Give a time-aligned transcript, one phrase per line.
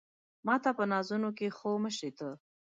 [0.47, 2.29] ماته په نازونو کې خو مه شې ته